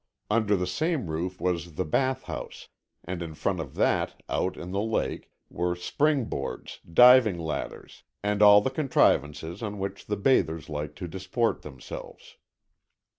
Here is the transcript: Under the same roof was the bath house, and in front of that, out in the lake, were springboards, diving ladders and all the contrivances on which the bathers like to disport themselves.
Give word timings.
Under 0.31 0.55
the 0.55 0.65
same 0.65 1.11
roof 1.11 1.39
was 1.39 1.73
the 1.75 1.85
bath 1.85 2.23
house, 2.23 2.69
and 3.05 3.21
in 3.21 3.35
front 3.35 3.59
of 3.59 3.75
that, 3.75 4.19
out 4.27 4.57
in 4.57 4.71
the 4.71 4.81
lake, 4.81 5.29
were 5.47 5.75
springboards, 5.75 6.79
diving 6.91 7.37
ladders 7.37 8.01
and 8.23 8.41
all 8.41 8.61
the 8.61 8.71
contrivances 8.71 9.61
on 9.61 9.77
which 9.77 10.07
the 10.07 10.17
bathers 10.17 10.69
like 10.69 10.95
to 10.95 11.07
disport 11.07 11.61
themselves. 11.61 12.37